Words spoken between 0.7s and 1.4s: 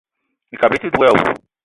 i te dug èè àwu